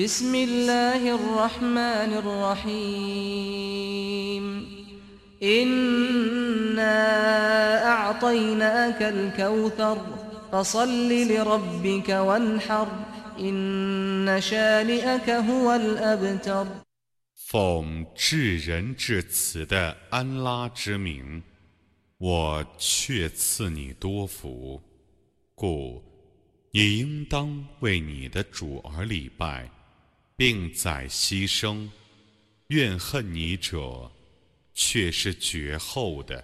[0.00, 3.64] بسم الله الرحمن الرحيم
[5.42, 6.98] إنا
[7.84, 9.98] أعطيناك الكوثر
[10.52, 12.88] فصل لربك وانحر
[13.40, 16.66] إن شانئك هو الأبتر
[17.48, 21.42] 奉至仁至慈的安拉之名，
[22.18, 24.82] 我却赐你多福，
[25.54, 26.02] 故
[26.72, 29.70] 你应当为你的主而礼拜，
[30.41, 31.87] 并宰牺牲。
[32.69, 34.11] 怨恨你者，
[34.73, 36.43] 却是绝后的。